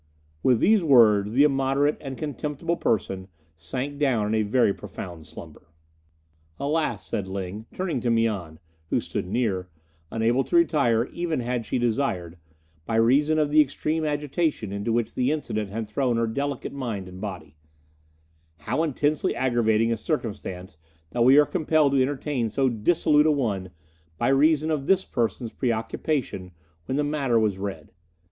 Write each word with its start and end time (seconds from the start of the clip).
With 0.41 0.59
these 0.61 0.83
words 0.83 1.33
the 1.33 1.43
immoderate 1.43 1.97
and 2.01 2.17
contemptible 2.17 2.75
person 2.75 3.27
sank 3.55 3.99
down 3.99 4.29
in 4.33 4.33
a 4.33 4.41
very 4.41 4.73
profound 4.73 5.27
slumber. 5.27 5.67
"Alas!" 6.59 7.05
said 7.05 7.27
Ling, 7.27 7.67
turning 7.71 7.99
to 8.01 8.09
Mian, 8.09 8.57
who 8.89 8.99
stood 8.99 9.27
near, 9.27 9.69
unable 10.09 10.43
to 10.45 10.55
retire 10.55 11.05
even 11.13 11.41
had 11.41 11.67
she 11.67 11.77
desired, 11.77 12.37
by 12.87 12.95
reason 12.95 13.37
of 13.37 13.51
the 13.51 13.61
extreme 13.61 14.03
agitation 14.03 14.71
into 14.71 14.91
which 14.91 15.13
the 15.13 15.31
incident 15.31 15.69
had 15.69 15.87
thrown 15.87 16.17
her 16.17 16.25
delicate 16.25 16.73
mind 16.73 17.07
and 17.07 17.21
body, 17.21 17.55
"how 18.57 18.81
intensely 18.81 19.35
aggravating 19.35 19.91
a 19.91 19.97
circumstance 19.97 20.79
that 21.11 21.23
we 21.23 21.37
are 21.37 21.45
compelled 21.45 21.91
to 21.91 22.01
entertain 22.01 22.49
so 22.49 22.69
dissolute 22.69 23.27
a 23.27 23.31
one 23.31 23.69
by 24.17 24.29
reason 24.29 24.71
of 24.71 24.87
this 24.87 25.05
person's 25.05 25.53
preoccupation 25.53 26.53
when 26.85 26.97
the 26.97 27.03
matter 27.03 27.37
was 27.37 27.59
read. 27.59 27.91